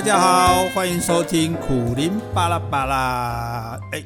[0.00, 3.78] 大家好，欢迎收听苦林巴拉巴拉。
[3.92, 4.02] 哎，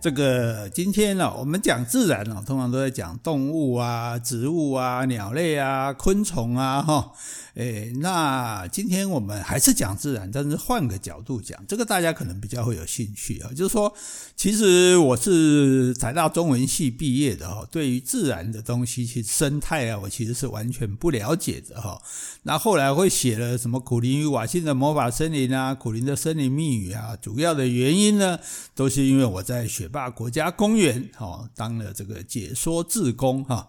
[0.00, 7.12] 这个今天呢，我们讲自然呢，通常都在讲动物啊、植物啊、鸟类啊、昆虫啊，哈。
[7.60, 13.50] 诶，那今天我们还是讲自然，但是换个角度讲，这个大家可能比较会有兴趣啊。
[13.54, 13.92] 就是说，
[14.34, 22.00] 其实我是台大中文系毕业的哈，对于自然的东西，其实生态啊，我其实是完全不了解的哈。
[22.44, 28.38] 那后来会写了什么苦林与瓦信的魔法森林啊，苦林的森林密语啊，主要的原因呢，
[28.74, 33.68] 都是因为我在雪霸国家公园哈当了这个解说志工哈。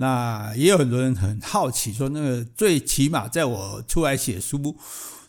[0.00, 4.76] 那也有很多人很好奇，说那个最起码在我出来写书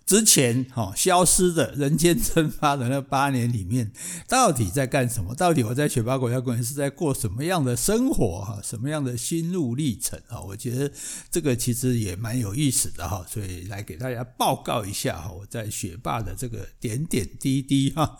[0.05, 3.91] 之前，哈，消失的人间蒸发的那八年里面，
[4.27, 5.35] 到底在干什么？
[5.35, 8.41] 到底我在雪霸国家公园是在过什么样的生活？
[8.41, 10.19] 哈，什么样的心路历程？
[10.27, 10.91] 哈，我觉得
[11.29, 18.17] 这个其实也蛮有意思的哈，所以来给大家报告一下哈，我在雪霸的这个点点滴滴哈。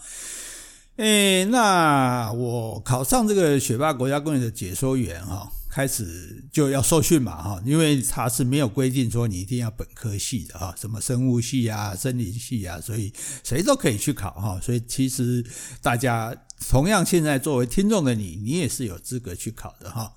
[0.97, 5.51] 诶，那我考上这个雪霸国家公园的解说员哈。
[5.69, 14.59] 开始就要受训嘛哈，因为他是没有规定说你一定要本科系的哈，什么生物系啊、森林系啊，所以谁都可以去考哈。
[14.61, 15.45] 所以其实
[15.81, 16.35] 大家
[16.69, 20.11] 同样现在作为听众的你，你也是有资格去考的哈。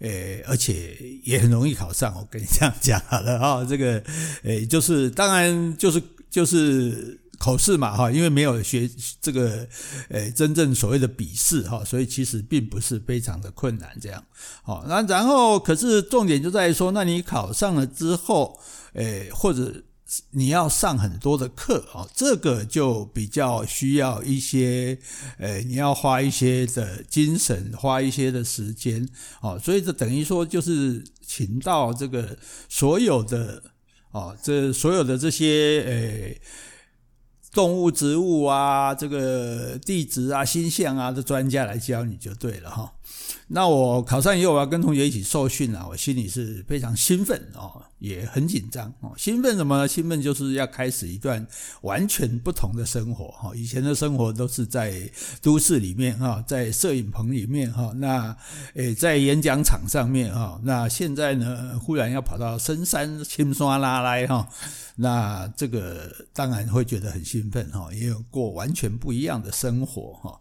[0.00, 3.64] 诶，而且也很容易考上，我跟你这样讲好了哈。
[3.64, 4.02] 这个
[4.42, 7.20] 诶，就是当然就是就是。
[7.38, 8.88] 口试嘛，哈，因为没有学
[9.20, 9.68] 这个，
[10.08, 14.24] 诶，真正所谓的笔试，哈，所以其实并不是非常的困难，这样，
[14.62, 18.58] 好，那然后可是重点就在于说，那你考上了之后，
[18.94, 19.82] 诶，或者
[20.30, 24.98] 你要上很多的课，啊，这个就比较需要一些，
[25.38, 29.06] 诶，你要花一些的精神，花一些的时间，
[29.40, 33.62] 啊，所以这等于说就是请到这个所有的，
[34.12, 36.40] 啊，这所有的这些，诶。
[37.56, 42.92] 动物、植物啊，这个地质啊、星象啊的专家来教你就对了哈。
[43.48, 49.12] 那我考上以后，我要跟同学一起受训啊，我心里是非常兴奋哦，也很紧张哦。
[49.16, 49.86] 兴奋什么呢？
[49.86, 51.46] 兴奋就是要开始一段
[51.82, 53.52] 完全不同的生活哈。
[53.54, 55.08] 以前的生活都是在
[55.40, 58.36] 都市里面哈，在摄影棚里面哈，那
[58.74, 60.60] 诶在演讲场上面哈。
[60.64, 64.48] 那现在呢，忽然要跑到深山青刷拉来哈。
[64.98, 70.40] 那这个当然会觉得很兴奋哈，因为过完全不一样的生活哈，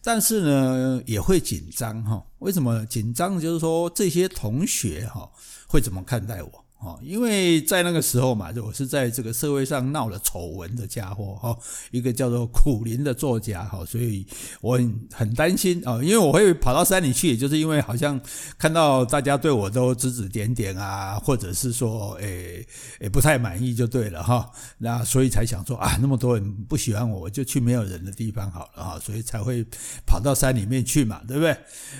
[0.00, 2.24] 但是呢也会紧张哈。
[2.38, 3.40] 为什么紧张？
[3.40, 5.28] 就是说这些同学哈
[5.68, 6.65] 会怎么看待我？
[6.78, 11.58] 哦，因为在那个时候嘛，我是在这个社会上闹了丑闻的家伙哈，
[11.90, 14.26] 一个叫做苦林的作家哈，所以
[14.60, 18.20] 我很很担心啊，因为我会跑到山里去，也就是因为好像
[18.58, 22.64] 看到大家对我都指指点点啊，或者是说诶
[23.00, 29.64] 诶不太满意就对了哈，那所以才想说啊，那么多人不喜欢我，我就去没有人的地方好了哈，所以才会
[30.06, 31.56] 跑到山里面去嘛，对不对？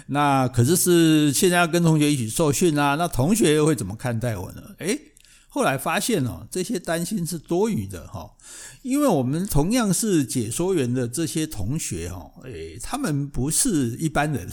[0.08, 4.62] 那可是是现在要跟同学一起受训啊，那同学又会怎么看待我呢？
[4.78, 5.12] 诶，
[5.48, 8.30] 后来发现哦，这些担心是多余的哈，
[8.82, 14.46] 因为我们同样是解说员的这些同学哈，诶，他们不是一般人，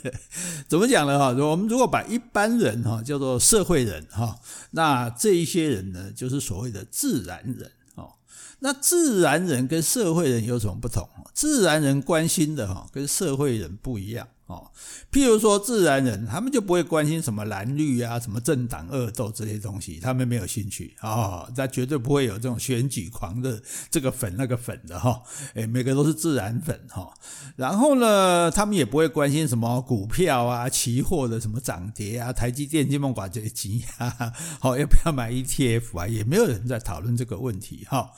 [0.68, 1.28] 怎么讲呢哈？
[1.42, 4.38] 我们如果把一般人哈叫做社会人哈，
[4.72, 8.12] 那这一些人呢，就是所谓的自然人哦。
[8.58, 11.08] 那自然人跟社会人有什么不同？
[11.32, 14.28] 自然人关心的哈，跟社会人不一样。
[14.54, 14.70] 哦，
[15.10, 23.60] 譬如说自然人，他们就不会关心什么蓝绿啊、什么政党恶斗这些东西，他们没有兴趣啊、哦，他绝对不会有这种选举狂的
[23.90, 25.20] 这个粉那个粉的哈，
[25.54, 27.12] 哎，每个都是自然粉哈。
[27.56, 38.10] 然后呢，他们也不会关心什么股票啊、期货的什么涨跌啊、台积电、金门寡这些机啊，好要不要买 ETF 啊，也没有人在讨论这个问题哈。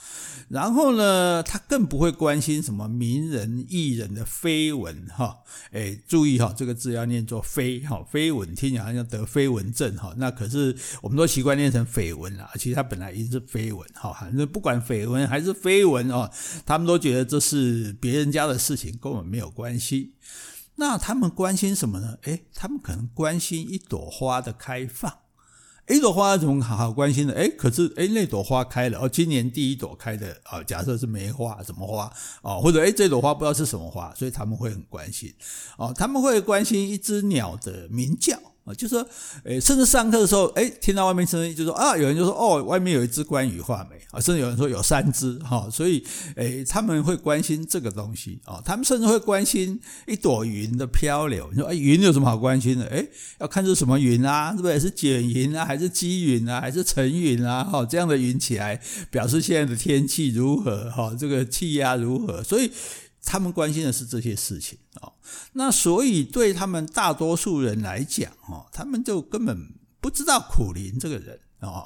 [0.48, 5.38] 然后呢，他更不会关心什么名人艺人的绯闻哈，
[5.72, 6.00] 诶。
[6.06, 16.30] 注意哈，这个字要念作“飞”哈，飞蚊听起来好像得飞蚊症哈，那可是我们都习惯念成绯闻啦，其实它本来也是绯闻哈，反正不管绯闻还是绯闻哦，
[16.66, 20.14] 他们都觉得这是别人家的事情，跟我们没有关系。
[20.76, 22.18] 那他们关心什么呢？
[22.22, 25.12] 诶，他们可能关心一朵花的开放。
[25.88, 27.34] 一朵花怎么好好关心的？
[27.34, 32.12] 诶，可是诶，那朵花开了哦，今年第一朵开的啊，假设是梅花，什么花
[32.42, 32.60] 哦？
[32.60, 35.32] 或者诶，这朵花不知道是什么花，所以他们会很关心
[35.78, 35.94] 哦。
[35.96, 38.36] 他们会关心一只鸟的鸣叫
[38.66, 39.06] 啊，就说，
[39.44, 46.04] 诶，甚至上课的时候，诶，听到外面声音，就说啊，有人就说，哦，外面有一只关羽画眉啊，甚至有人说有三只哈，所以，
[46.34, 51.48] 诶，他们会关心这个东西啊，他们甚至会关心一朵云的漂流。
[51.52, 52.84] 你说，诶，云有什么好关心的？
[52.86, 53.08] 诶，
[53.38, 54.80] 要看是什么云啊，是不是？
[54.80, 57.62] 是卷云啊，还是积云啊，还是层云啊？
[57.62, 58.80] 哈，这样的云起来，
[59.10, 60.90] 表示现在的天气如何？
[60.90, 62.42] 哈，这个气压如何？
[62.42, 62.70] 所以。
[63.26, 65.12] 他们关心的是这些事情啊，
[65.54, 71.84] 那所以对他们大多数人来讲，哈，他们就根本不知道苦林这个人啊，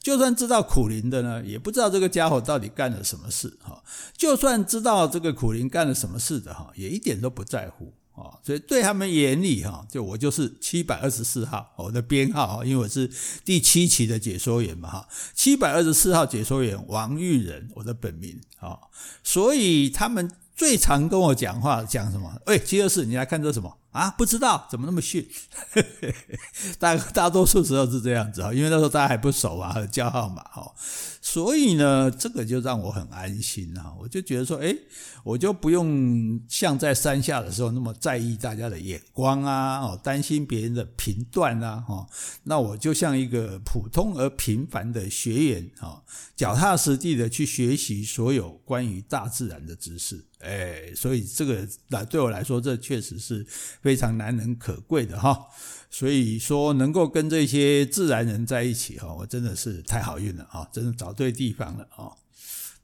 [0.00, 3.82] 就算知道苦林的呢，也不知道这个家伙到底干了什么事哈。
[4.14, 7.94] 就算知道这个苦林干了什么事的哈，也一点都不在乎。
[8.14, 8.38] 哦。
[8.42, 13.10] 所以对他们眼里哈，就我就是七百二十四号，我的编号，因为我是
[13.44, 18.78] 第七期的解说员嘛哈，七百二十四号解说员王玉仁，我的本名啊，
[19.22, 20.30] 所以他们。
[20.54, 22.30] 最常跟我讲话讲什么？
[22.46, 24.10] 喂，七二四，你来看这什么啊？
[24.10, 25.26] 不知道，怎么那么逊？
[26.78, 30.70] 大大多数时候是这样子啊，因为那时候大家还不熟啊，叫号码哈。
[31.24, 33.94] 所以呢，这个就让我很安心啊！
[34.00, 34.76] 我就觉得说，诶，
[35.22, 42.04] 我就不用像在山下的时候那么在意大家的眼光啊，哦，担心别人的评断啊，哈。
[42.42, 46.02] 那我就像一个普通而平凡的学员啊，
[46.34, 50.24] 脚踏实地的去学习所有关于大自然的知识。
[50.40, 53.46] 诶，所以这个来对我来说，这确实是
[53.80, 55.40] 非常难能可贵的哈。
[55.94, 60.66] 所以说，能够跟这些自然人在一起哈，我真的是太好运了啊！
[60.72, 62.16] 真的找对地方了啊。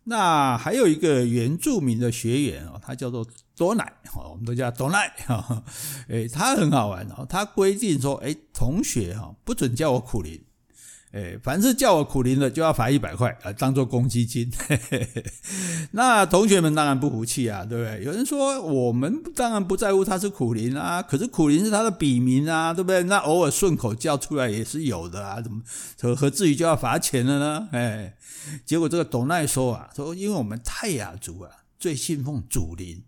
[0.05, 3.27] 那还有一个原住民的学员哦，他叫做
[3.57, 5.65] 多乃，我们都叫多乃哈。
[6.09, 10.39] 诶，他很好玩哦，他规定说，诶，同学哈，不准叫我苦林。
[11.11, 14.51] 哎，凡是叫我苦林的，就要罚一百块啊，当做公积金。
[15.93, 18.05] 那同学们当然不服气啊，对不对？
[18.05, 23.03] 有人说，我们当然不在乎他是苦林啊，可是苦林是他的笔名啊，对不对？
[23.05, 25.63] 那偶尔顺口叫出来也是有的啊，怎么
[25.99, 27.69] 何何至于就要罚钱了呢？
[27.73, 28.15] 哎，
[28.67, 33.03] 结果这个董奈说啊，说因为我们泰雅族啊最信奉祖灵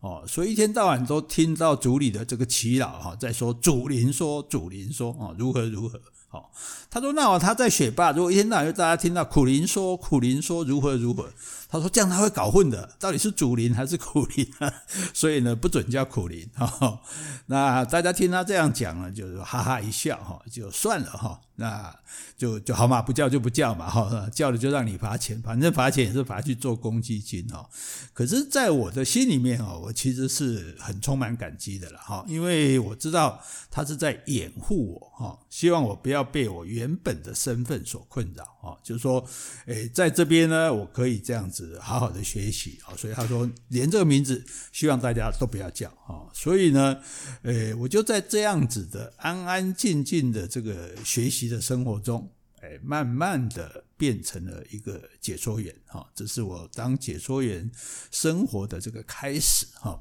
[0.00, 5.98] 哦，所以一天到晚都听到族里的这个耆老哈在说祖灵说祖灵说哦如何如何。
[6.30, 6.50] 好，
[6.90, 11.30] 他说：“那他在雪霸，如果一天到晚大家听到苦苓说苦苓说如何如何，
[11.70, 14.46] 他说这样他会搞混的，到底是主灵还是苦苓？
[15.14, 16.46] 所以呢，不准叫苦苓。
[16.54, 17.00] 哈，
[17.46, 21.92] 那大家听他这样讲呢，就是哈哈一笑，哈，就算了，哈。”那
[22.36, 27.66] 就就好嘛，不叫就不叫嘛，哈，叫了就让你罚钱，反正罚钱也是罚去做公积金哦。
[28.14, 33.42] 可是，在我的心里面哦，我其实是很充满感激的了哈，因为我知道
[33.72, 38.76] 他是在掩护我哈，希望我不要要被我原本的身份所困扰啊。
[38.82, 39.24] 就是说，
[39.66, 42.96] 诶，在这边呢，我可以这样子好好的学习啊。
[42.96, 46.26] 所以他说，连这个名字，希望大家都不要叫啊。
[46.34, 47.00] 所以呢，
[47.42, 52.30] 诶，我就在这样子的安安静静的这个学习的生活中，
[52.60, 57.70] 哎，慢慢的变成了一个解说员，啊，这是我当解说员
[58.10, 60.00] 生活的这个开始，哈。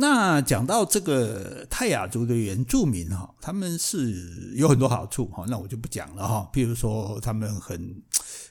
[0.00, 6.50] 那讲到这个泰雅族的原住民，哈，他们是有很多好处，哈，那我就不讲了，哈。
[6.52, 8.02] 譬如说，他们很。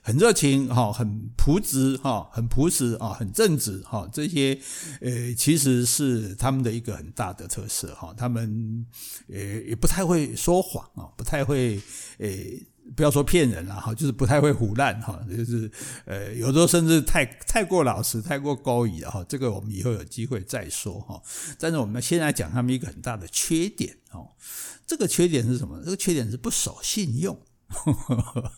[0.02, 4.58] 很热情哈，很朴实哈，很朴实啊，很正直哈，这些
[5.02, 8.14] 呃其实是他们的一个很大的特色哈。
[8.16, 8.86] 他们
[9.28, 11.76] 呃也不太会说谎啊，不太会
[12.20, 12.28] 呃
[12.95, 15.69] 不要说骗人了哈，就是不太会胡烂哈，就是
[16.06, 19.24] 呃有时候甚至太太过老实、太过高义了哈。
[19.28, 21.22] 这个我们以后有机会再说哈。
[21.60, 24.30] 但是我们先来讲他们一个很大的缺点哦，
[24.86, 25.81] 这个缺点是什么？
[25.83, 27.38] 这个缺点是不守信用。
[27.69, 28.52] 呵呵呵，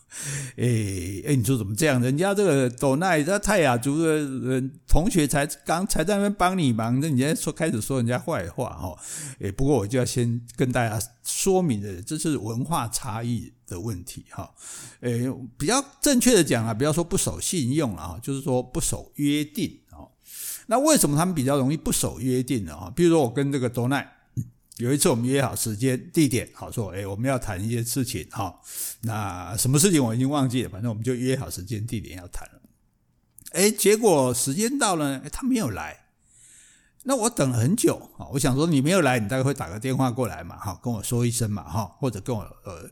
[0.58, 2.00] 诶诶，你说怎么这样？
[2.02, 8.96] 人家这个斗奈，这泰雅族的人同学才刚才在那边帮你忙，那你现在说开始说人家坏话哈？
[9.40, 14.54] 诶，不过我就要先跟大家说明的，这是文化差异的问题哈。
[15.02, 20.06] 诶，比较正确的讲啊，不要说不守信用啊，就是说不守约定啊。
[20.68, 22.76] 那为什么他们比较容易不守约定呢？
[22.76, 24.18] 啊，比如说我跟这个斗奈。
[24.80, 28.62] 有一次我们约好时间地点，好说，诶，我们要谈一些事情，哈，
[29.02, 32.62] 那什么事情我已经忘记了，反正我们就约好时间地点要谈了。
[33.52, 36.06] 诶，结果时间到了，诶，他没有来，
[37.04, 42.90] 那我等了很久，啊，我想说你没有来，你大概会打个电话过来嘛，哈，跟我说一声嘛，哈，或者跟我呃，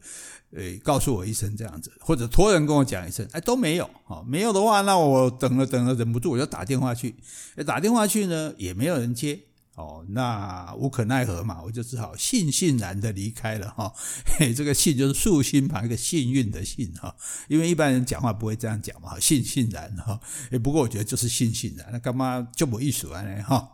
[0.60, 7.16] 诶，告诉我一声这样子，或者托人跟我讲一声，诶，都没有，哈，没有的话，那我等了等了忍不住，我就打电话去，
[7.56, 9.40] 诶，打电话去呢，也没有人接。
[9.78, 13.94] 哦，那无可奈何嘛，我就只好悻悻然的离开了哈。
[14.26, 17.16] 嘿，这个悻就是竖心旁一个幸运的幸哈，
[17.48, 20.20] 因为一般人讲话不会这样讲嘛，悻悻然哈。
[20.50, 23.70] 诶，不过我觉得就是悻悻然，那干嘛就没意思呢哈？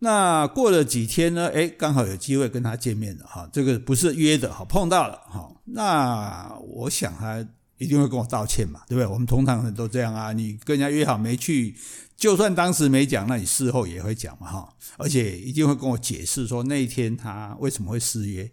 [0.00, 1.50] 那过了几天呢？
[1.54, 5.50] 哎，刚好有机会跟他见面了哈，这个不是约的哈，碰到了哈。
[5.64, 7.46] 那我想他
[7.80, 9.06] 一定会跟我道歉嘛，对不对？
[9.06, 11.74] 我们通常人都这样啊，你跟人家约好没去，
[12.14, 18.52] 就算当时没讲，那你事后也会讲嘛哈，而且一定会跟我解释说那一天他为什么会失约。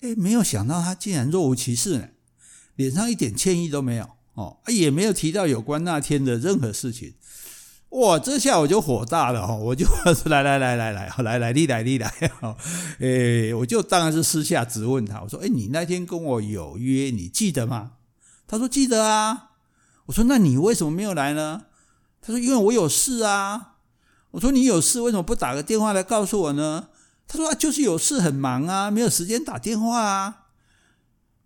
[0.00, 2.08] 哎，没有想到他竟然若无其事呢，
[2.76, 7.14] 脸上一点歉意都没有哦，也没有提到有关那天的任何事情。
[7.90, 9.54] 哇，这下我就火大了哈！
[9.56, 12.06] 我就说来来来来来，来来你来你来
[12.38, 12.54] 哈！
[12.98, 17.92] 诶，我就当然是私下质问他，我说：诶，你那天跟我有约，你记得吗？
[18.48, 19.50] 他说记得啊。
[20.06, 21.66] 我说那你为什么没有来呢？
[22.20, 23.74] 他说因为我有事啊。
[24.32, 26.88] 我说你有事为什么不打个电话来告诉我呢？
[27.26, 30.46] 他说啊，就是有事很忙啊，没有时间打电话啊。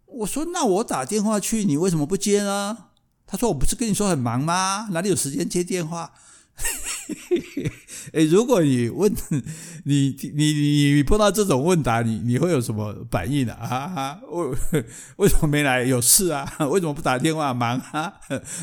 [0.06, 2.87] 我说那我打电话去，你为什么不接呢？
[3.26, 4.88] 他说我不是跟你说很忙吗？
[4.92, 6.12] 哪里有时间接电话？
[6.54, 7.73] 嘿嘿嘿
[8.12, 9.11] 哎，如果你问
[9.85, 13.54] 你你你你碰到这种问答，你你会有什么反应呢？
[13.54, 14.85] 啊啊，为
[15.16, 15.83] 为什么没来？
[15.85, 16.47] 有事啊？
[16.71, 17.54] 为什么不打电话？
[17.54, 18.12] 忙啊？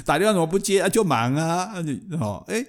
[0.06, 0.88] 打电话怎么不接啊？
[0.88, 1.82] 就忙啊？
[1.82, 2.64] 你哦，哎，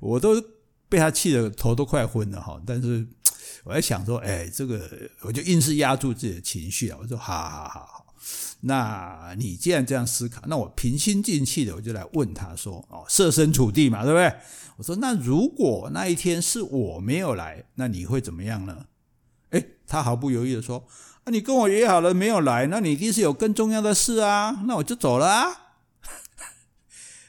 [0.00, 0.42] 我都
[0.88, 2.60] 被他气得头都快昏了哈。
[2.66, 3.06] 但是
[3.62, 4.90] 我在想说，哎，这个
[5.22, 6.98] 我就硬是压住自己的情绪啊。
[7.00, 8.06] 我说，好好好。
[8.62, 14.32] 那你既然这样思考，那我平心静气的，我就来问他说：“哦，设身处地嘛，对不对？”
[14.76, 18.86] 我说：“那如果那一天是我没有来，那你会怎么样呢？”
[19.50, 20.84] 诶，他毫不犹豫的说
[21.24, 25.46] ：“啊，你跟我约好了没有来，那你一定是有更重要的事啊，那我就走了啊。”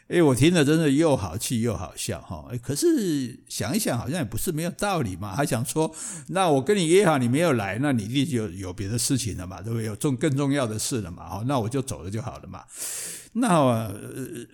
[0.08, 2.46] 哎，我听了真的又好气又好笑哈！
[2.64, 5.36] 可是想一想，好像也不是没有道理嘛。
[5.36, 5.94] 还想说，
[6.28, 9.86] 那我跟你约好，你没有来，那你一定有有别的事情了嘛，对不对？
[9.86, 11.28] 有重更重要的事了嘛？
[11.28, 12.64] 好，那我就走了就好了嘛。
[13.34, 13.60] 那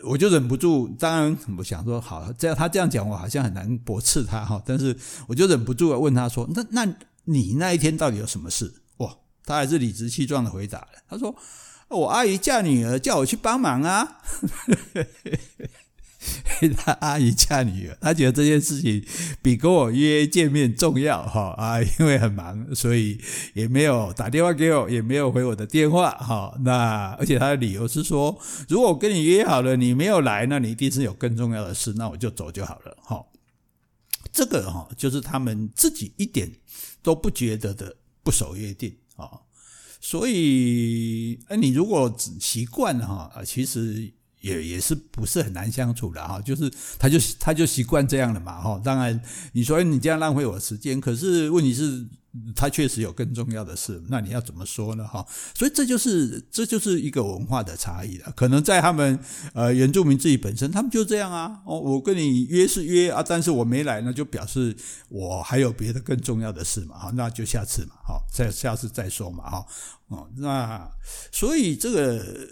[0.03, 4.60] 我，就忍不住，当然我想说，好，这样他这样讲，我好像很难驳斥他哈。
[4.65, 6.95] 但是我就忍不住问他说：“那那
[7.25, 11.36] 你那一天到底有什么事？”哇，他还是理直气壮的回答，他说。
[11.94, 14.20] 我阿姨嫁女儿，叫我去帮忙啊！
[16.78, 19.06] 他阿姨嫁女儿，他觉得这件事情
[19.42, 21.82] 比跟我约见面重要哈啊！
[21.82, 23.20] 因为很忙，所以
[23.54, 26.56] 也没有打电话给我，也没有回我的电话哈。
[26.62, 33.26] 那而且他的理由是说，如果我跟你约好了，你没有来，那你一定是有更重要的事，那我就走就好了哈。
[34.32, 36.50] 这个哈就是他们自己一点
[37.02, 38.96] 都不觉得的不守约定。
[40.05, 46.41] 所以，哎，你如果只习惯哈，啊，其实也也是不是很难相处的哈。
[46.41, 46.69] 就是
[47.00, 48.81] 他就他就习惯这样了嘛哈。
[48.83, 49.17] 当然，
[49.53, 52.05] 你说你这样浪费我时间，可是问题是，
[52.56, 55.25] 他确实有更重要的事，那你要怎么说呢哈？
[55.56, 58.32] 所以这就是这就是一个文化的差异了。
[58.36, 59.20] 可能在他们
[59.54, 61.62] 呃原住民自己本身，他们就这样啊。
[61.66, 64.75] 哦，我跟你约是约啊，但是我没来，那就表示
[65.10, 66.98] 我还有别的更重要的事嘛。
[66.98, 69.66] 哈，那就下次嘛，好，再下次再说嘛，哈。
[70.08, 70.90] 哦，那
[71.32, 72.48] 所以这个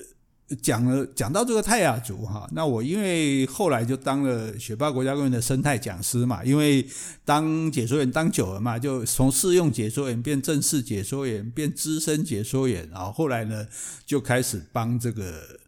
[0.55, 6.85] 讲了讲到这个泰雅族哈，那我因为后来就当了雪霸国家公园的生态讲师嘛，因为
[7.23, 13.67] 当解说员当久了嘛，就从试用解说员变正式解说员，变资深解说员，然后后来呢
[14.05, 15.59] 就开始帮这个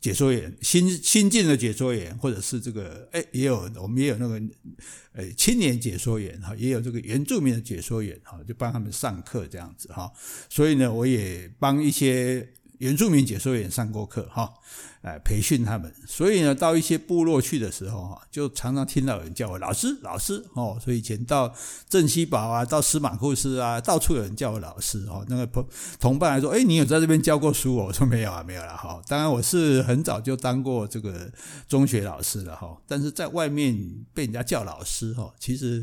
[0.00, 4.40] 解说员新新进的解说员，或者是这个哎也有我们也有那个。
[5.14, 10.08] 诶，青年解说员哈，也有这个原住民的解说员哈，就帮他们上课这样子哈。
[10.48, 12.48] 所以呢，我也帮一些
[12.80, 14.52] 原住民解说员上过课哈。
[15.02, 20.78] 哎培训他们，所以呢，到一些部落去的时候哈，就常常听到有人叫我老师，老师哦。
[20.78, 21.50] 所以以前到
[21.88, 25.24] 镇西堡啊，到司马库斯啊，到处有人叫我老师哦。
[25.26, 25.66] 那个同
[25.98, 29.00] 同伴还说：“诶，你有在这边教过书哦？”我说：“没有啊，没有了哈。
[29.08, 31.32] 当然我是很早就当过这个
[31.66, 32.76] 中学老师了哈。
[32.86, 33.74] 但是在外面
[34.12, 35.82] 被人家叫老师哈，其实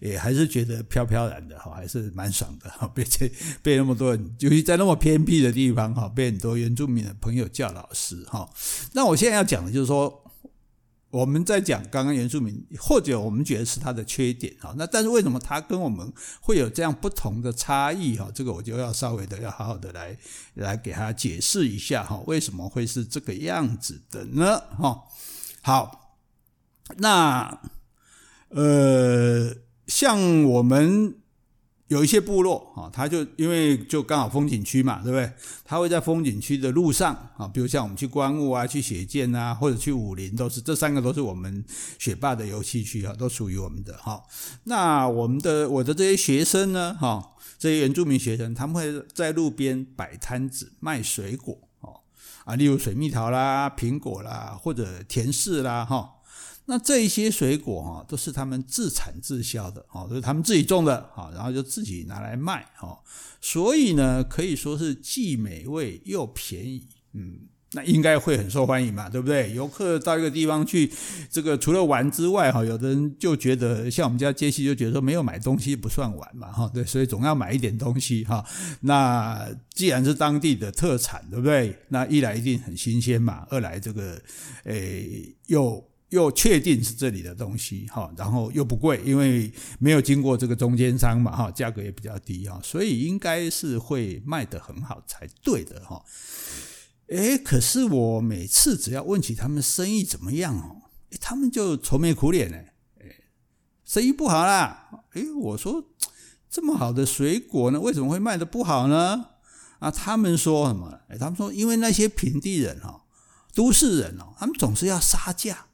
[0.00, 2.90] 也还是觉得飘飘然的哈，还是蛮爽的哈。
[2.94, 3.30] 被这
[3.62, 8.50] 被那么多人，尤其在那么偏僻的地方哈，被很多原住民的朋友叫老师哈。
[8.92, 10.24] 那我现在要讲的就是说，
[11.10, 14.74] 我们在讲刚刚原住民，或者我们觉得是他的缺点哈。
[14.76, 18.28] 那但是为什么他跟我们会有这样不同的差异哈？
[18.34, 20.18] 这个我就要稍微的要好好的来
[20.54, 24.58] 来给他解释一下哈，为什么会是这个样子的呢？
[24.76, 25.04] 哈，
[25.62, 26.16] 好，
[26.96, 27.60] 那
[28.48, 29.54] 呃，
[29.86, 31.14] 像我们。
[31.88, 35.30] 有一些部落啊，他就因为就刚好风景区嘛，对不对？
[35.64, 41.62] 他会在风景区的路上啊，比如像我们去观雾啊、去雪见啊，或者去武陵，都是这三个都是我们
[41.98, 44.22] 雪霸的游戏区啊，都属于我们的哈。
[44.64, 52.00] 那我们的我的这些学生呢，哈，这些原住民学生，他们会在路边摆摊子卖水果哦
[52.46, 56.12] 啊，例如水蜜桃啦、苹果啦，或者甜柿啦，哈。
[56.66, 62.98] 那这一些水果哈，都是他们自产自销的哦，都是他们自己种的哈，然后就自己拿来卖哈，
[63.40, 67.40] 所以呢，可以说是既美味又便宜，嗯，
[67.72, 69.52] 那应该会很受欢迎嘛，对不对？
[69.52, 70.90] 游客到一个地方去，
[71.30, 78.42] 这个除了玩之外哈，有的人就觉得，像我们家杰西就觉得说，没有买东西不算玩嘛，哈，对，所以总要买一点东西哈。
[78.80, 81.78] 那既然是当地的特产，对不对？
[81.88, 84.18] 那一来一定很新鲜嘛，二来这个，
[84.64, 85.86] 诶，又。
[86.14, 96.00] 又确定是这里的东西哈，然后又不贵，因为没有经过这个中间商嘛哈，价格也比较低哈，所以应该是会卖得很好才对的哈。
[97.08, 100.88] 诶，可是我每次只要问起他们生意怎么样哦，
[101.20, 102.56] 他们就愁眉苦脸呢，
[103.00, 103.24] 诶，
[103.84, 104.88] 生意不好啦。
[105.14, 105.84] 诶，我说
[106.48, 109.30] 这么好的水果呢，为什么会卖得不好呢？
[109.80, 111.00] 啊，他们说什么？
[111.08, 113.04] 诶，他们说因为那些平地人哈，
[113.52, 115.66] 都市人哦，他们总是要杀价。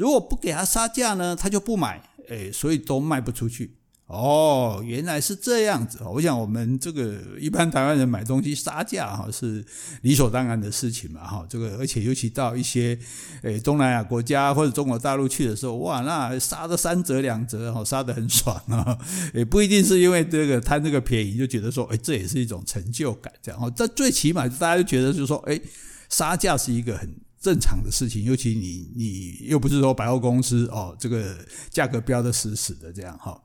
[0.00, 3.76] 如果不给他杀价呢，他就不买，诶，所以都卖不出去。
[4.06, 6.00] 哦，原来是这样子。
[6.02, 9.62] 我想我们这个一般台湾人买东西杀价哈，是
[10.00, 11.44] 理所当然的事情嘛哈。
[11.50, 12.98] 这个而且尤其到一些
[13.42, 18.98] 诶东南亚国家或者中国大陆去的时候，哇，那杀的三折两折哈，杀得很爽啊。
[19.34, 23.74] 也 不一定是因为这个贪这个便宜，就觉得说，诶，这也是一种成就感这样。
[23.76, 25.60] 这最起码大家就觉得就是说，诶，
[26.08, 27.14] 杀价是一个很。
[27.40, 31.38] 正常的事情，尤其你你又不是说百货公司哦，这个
[31.70, 33.42] 价格标的死死的这样哈。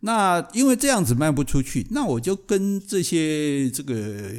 [0.00, 3.94] 那因为这样子卖不出去，那我就跟这些这个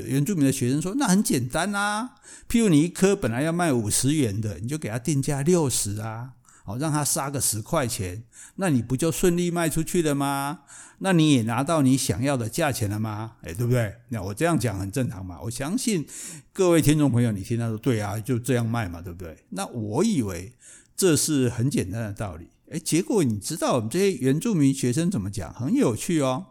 [0.05, 2.11] 原住民的学生说，那很简单啊。
[2.47, 6.33] 譬如你一颗本来要卖五十元的，你就给他定价六十啊，
[6.65, 8.23] 好让他杀个十块钱，
[8.55, 10.61] 那你不就顺利卖出去了吗？
[10.99, 13.35] 那你也拿到你想要的价钱了吗？
[13.43, 13.95] 哎，对不对？
[14.09, 15.39] 那我这样讲很正常嘛。
[15.41, 16.07] 我相信
[16.51, 19.45] 各位听众朋友，你听他说对啊，就这样卖嘛，对不对？
[19.49, 20.53] 那我以为
[20.97, 22.49] 这是很简单的道理。
[22.71, 25.53] 哎，结果你知道我们这些原住民学生怎么讲？
[25.53, 26.47] 很有趣哦。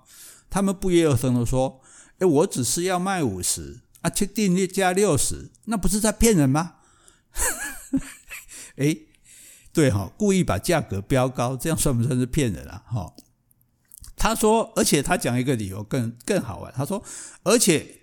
[0.49, 1.80] 他们不约而同的说
[2.21, 6.75] ：“哎，我只是要卖五十啊，去定价六十，那不是在骗人吗？”
[8.76, 8.97] 哎，
[9.75, 12.83] 对哈，故意把价格标高，这样算不算是骗人啊？
[12.87, 13.12] 哈。
[14.16, 16.73] 他说，而且他讲一个理由更更好玩。
[16.75, 17.02] 他说，
[17.43, 18.02] 而且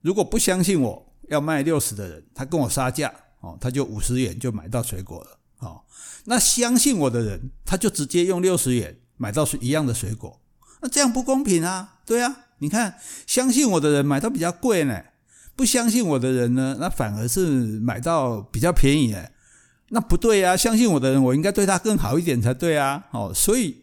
[0.00, 5.82] 如果不相信我要卖六十的人，他跟我杀价哦，他就五十元就买到水果了哦。
[6.26, 10.40] 那相信我的人，他就直接用六十元买到一样的水果。
[10.80, 11.98] 那这样不公平啊？
[12.06, 15.02] 对啊，你看，相信我的人买到比较贵呢，
[15.56, 19.32] 不相信我的人呢，那反而是买到比较便宜哎，
[19.88, 20.56] 那不对啊！
[20.56, 23.06] 相信我的人，我应该对他更好一点才对啊。
[23.12, 23.82] 哦，所以。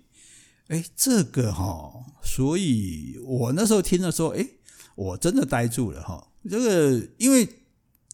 [0.70, 1.92] 哎，这个哈，
[2.24, 4.48] 所以我那时候听的时候，哎，
[4.96, 6.26] 我真的呆住了哈。
[6.50, 7.48] 这个，因为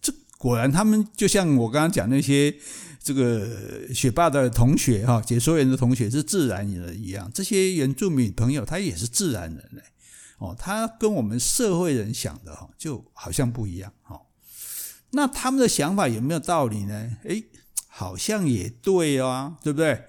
[0.02, 2.54] 这果然他们就像我刚刚讲那些
[3.02, 3.48] 这个
[3.94, 9.84] 学霸的同学哈，解说员的同学是自然人一样，这些原住民朋友他也是自然人嘞。
[10.40, 14.20] 哦，他跟我们社会人想的哈，就好像不一样哈。
[15.12, 17.18] 那他们的想法有没有道理呢？
[17.26, 17.42] 哎，
[17.90, 20.04] 好像也对啊，对不对？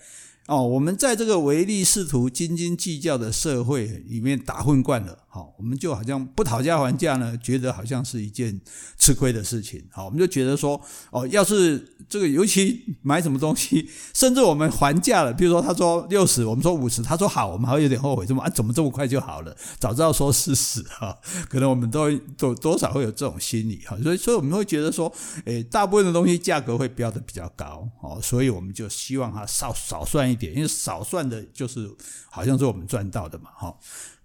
[0.47, 8.61] 哦，我们在这个唯利是图、斤斤计较的社会里面打混惯了，好，我们就好像不讨价还价呢，觉得好像是一件
[8.99, 9.81] 吃亏的事情。
[9.93, 10.81] 好，我们就觉得说，
[11.13, 18.51] 哦，要是这个尤其买什么东西，甚至我们还价了，比如说他说六十，我们说五十，他说好，我们还会有点后悔，怎么啊？
[18.51, 19.57] 怎么这么快就好了？
[19.79, 21.17] 早知道说四十 哈，
[21.49, 23.97] 可能我们都都多少会有这种心理哈。
[24.03, 25.13] 所以，所以我们会觉得说，
[25.45, 30.41] 诶，大部分的东西价格会标得比较高，哦，所以我们就希望它少少算一点。
[30.41, 31.95] 点，因为少算的，就是
[32.31, 33.77] 好像是我们赚到的嘛，哈。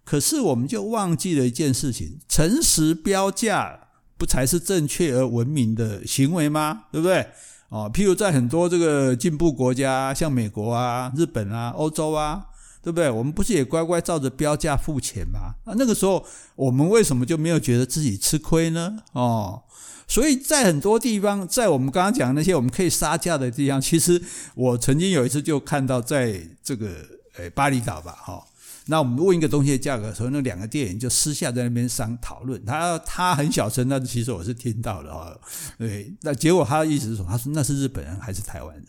[0.06, 3.88] 可是我们就忘记了一件事情：诚实标价
[4.18, 6.84] 不才是正确而文明的行为吗？
[6.91, 7.28] 对不对？
[7.70, 12.46] 哦，譬如在很多这个进步国家，像美国啊、日本啊、欧洲啊，
[12.82, 13.10] 对不对？
[13.10, 15.56] 我们不是也乖乖照着标价付钱吗？
[15.65, 16.24] 啊，那个时候
[16.56, 19.00] 我们为什么就没有觉得自己吃亏呢？
[19.13, 19.63] 哦。
[20.08, 24.22] 所以在很多地方，在我们刚刚讲那些我们可以杀价的地方，其实
[24.54, 26.89] 我曾经有一次就看到，在这个
[27.38, 28.46] 诶巴厘岛吧，哈，
[28.88, 35.39] 那我们问一个东西的价格的时候，那两个店员就私下在那边商讨论，他他很小声，但是其实我是听到的哈，
[35.78, 38.86] 对，那结果他的意思是说，他说那是日本人还是台湾人？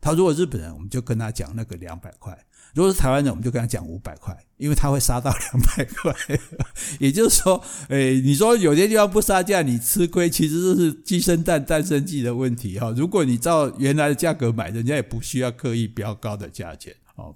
[0.00, 2.38] 他如果日本人，我们就跟他讲那个两百块。
[2.72, 6.14] 如果是台湾人，我们就跟他讲五百块，因为他会杀到两百块。
[7.00, 12.94] 也就是说，诶，你说有些地方不杀价，你吃亏，其实这是鸡生蛋，蛋生鸡的问题哈。
[12.96, 17.34] 如果你照原来的价格买，人家也不需要刻意标高的价钱哦。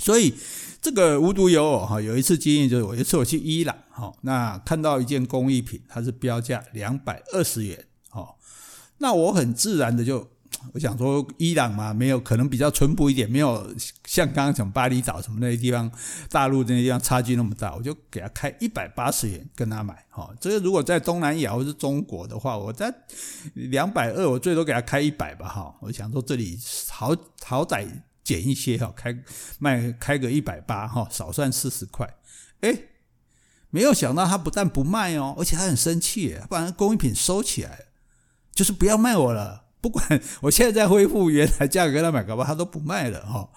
[0.00, 0.34] 所以
[0.82, 8.34] 这个无独有偶哈，有一次经验就是，有一次我去伊朗哈，那看到一件工艺品，它是标价两百二十元哦，
[8.98, 10.28] 那我很自然的就。
[10.74, 15.90] 我想说，伊朗嘛，没有可能比较淳朴一点，没有像刚刚讲巴厘岛什么那些地方，
[16.28, 20.04] 大陆那些地方差距那么大，我就给他开一百八十元跟他买。
[20.10, 22.92] 哈，这个如果在东南亚或是中国的话，我在
[23.54, 25.48] 两百二，我最多给他开一百吧。
[25.48, 26.58] 哈，我想说这里
[26.90, 27.86] 好好歹
[28.30, 29.24] 减一些哈，开
[29.58, 32.08] 卖开个一百八哈，少算四十块。
[32.60, 32.82] 哎，
[33.70, 37.86] 没有想到他不但不卖哦，而且他很生气，把那工艺品收起来，
[38.54, 39.64] 就是不要卖我了。
[39.80, 43.50] 不管我现在在恢复原来价格给他买，搞不好他都不卖了哈。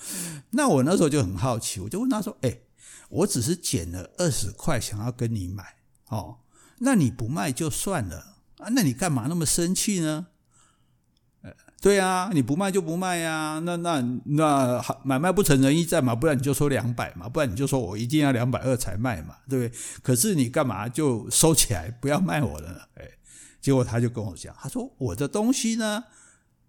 [0.50, 2.62] 那我那时候就很好奇，我就问他说：“哎，
[3.10, 5.64] 我只是减了二十块，想要跟你买
[6.10, 6.40] 哦，
[6.80, 8.70] 那你不卖就算了啊？
[8.72, 10.28] 那你干嘛那么生气呢？”
[11.84, 13.62] 对啊，你不卖就不卖呀。
[13.66, 16.16] 那那那买卖不成仁义在嘛？
[16.16, 19.80] 不然你就说两百嘛，不然你就说我一定要两百二才卖嘛，对不对？
[20.02, 22.80] 可是你干嘛就收起来不要卖我了呢？
[22.96, 23.10] 哎。
[23.60, 26.04] 结果他就跟我讲，他说我的东西呢，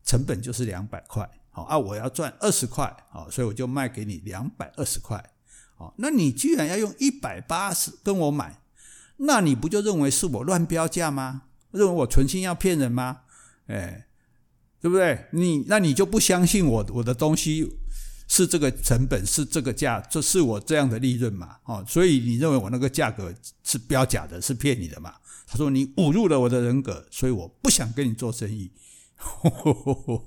[0.04, 5.32] 成本就是两百块，好啊，我要赚二十块，好，所以我就卖给你两百二十块，
[5.76, 8.60] 好，那你居然要用一百八十跟我买，
[9.16, 11.42] 那你不就认为是我乱标价吗？
[11.72, 13.22] 认为我存心要骗人吗？
[13.66, 14.06] 哎，
[14.84, 15.18] 对不对？
[15.30, 17.66] 你那你就不相信我我的东西
[18.28, 21.56] 是这个成本是这个价，这是我这样的利润嘛？
[21.64, 25.14] 哦，所以你认为我那个价格是标假的，是骗你的嘛？
[25.46, 28.70] 他说：“你侮辱了我的人格，所以我不想跟你做生意。”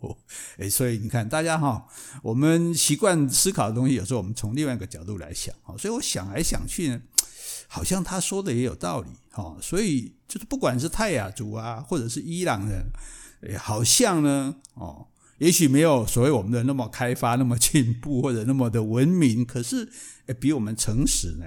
[0.58, 1.88] 哎，所以你看，大家哈，
[2.24, 7.00] 我们习惯思考的东西，有时候我们从另外一个角度来想，所以我想来想去呢，
[7.68, 9.56] 好像他说的也有道理，哈。
[9.62, 12.84] 所以就是不管是泰雅族啊，或者是伊朗人，
[13.58, 19.90] 好像呢，哦，也许没有所谓我们的那么开发、那么进步或者那么的文明，可是
[20.26, 21.46] 哎，比我们诚实呢，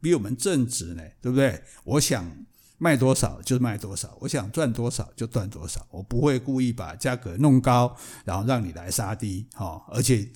[0.00, 1.62] 比我们正直呢，对不对？
[1.84, 2.46] 我想。
[2.82, 9.84] 卖多少就卖多少，我想赚多少就赚多少，我不会故意把价格弄高，然后让你来杀低，哈。
[9.92, 10.26] 而且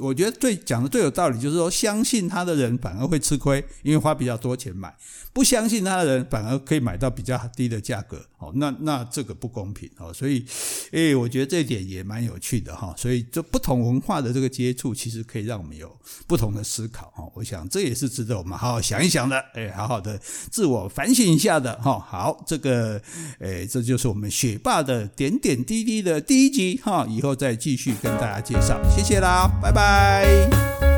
[0.00, 4.90] 我觉得最讲的最有道理就是说，相信他的人反而会吃亏，因为花比较多钱买；
[5.32, 10.12] 不相信他的人反而可以买到比较低的价格，哦，那那这个不公平，哦。
[10.12, 10.44] 所以，
[10.90, 12.92] 诶，我觉得这一点也蛮有趣的，哈。
[12.96, 17.30] 所以，这不同文化的这个接触，其实可以让我们有不同的思考，哈。
[17.34, 20.18] 我想这也是值得我们好好想一想的，诶，好好的
[20.50, 21.91] 自我反省一下的，哈。
[21.98, 23.00] 好，这个，
[23.40, 30.91] 诶，这就是我们学霸的点点滴滴的第一集哈，以后再继续跟大家介绍，谢谢啦，拜拜。